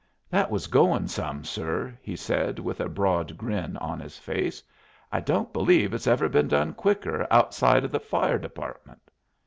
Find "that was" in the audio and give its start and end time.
0.31-0.65